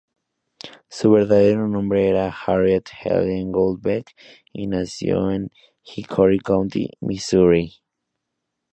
[0.89, 4.15] Su verdadero nombre era Harriet Helen Gould Beck,
[4.51, 5.51] y nació en
[5.83, 7.75] Hickory County, Missouri.